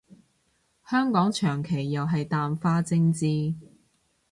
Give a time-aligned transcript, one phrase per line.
[0.89, 3.53] 香港長期又係淡化政治